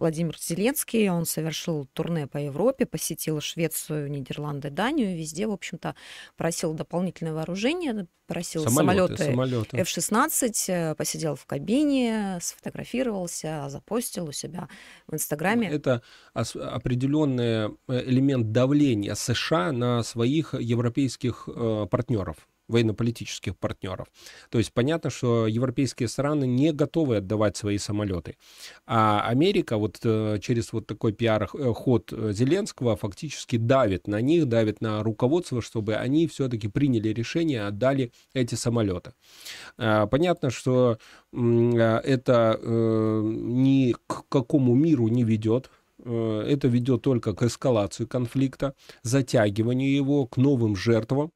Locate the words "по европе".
2.26-2.86